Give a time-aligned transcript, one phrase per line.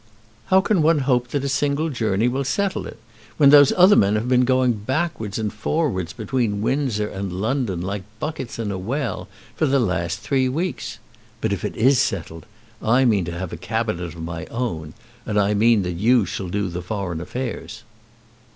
[0.47, 2.97] "How can one hope that a single journey will settle it,
[3.37, 8.01] when those other men have been going backwards and forwards between Windsor and London, like
[8.19, 10.97] buckets in a well, for the last three weeks?
[11.39, 12.47] But if it is settled,
[12.81, 16.49] I mean to have a cabinet of my own, and I mean that you shall
[16.49, 17.83] do the foreign affairs."